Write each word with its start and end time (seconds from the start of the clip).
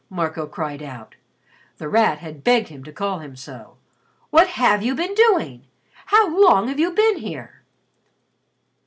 Marco 0.09 0.47
cried 0.47 0.81
out 0.81 1.13
The 1.77 1.87
Rat 1.87 2.17
had 2.17 2.43
begged 2.43 2.69
him 2.69 2.83
to 2.85 2.91
call 2.91 3.19
him 3.19 3.35
so. 3.35 3.77
"What 4.31 4.47
have 4.47 4.81
you 4.81 4.95
been 4.95 5.13
doing? 5.13 5.65
How 6.07 6.27
long 6.41 6.69
have 6.69 6.79
you 6.79 6.89
been 6.91 7.17
here?" 7.19 7.61